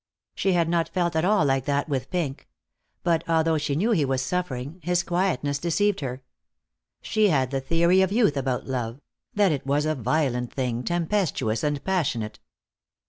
[0.33, 2.47] She had not felt at all like that with Pink.
[3.03, 6.23] But, although she knew he was suffering, his quietness deceived her.
[7.03, 8.99] She had the theory of youth about love,
[9.35, 12.39] that it was a violent thing, tempestuous and passionate.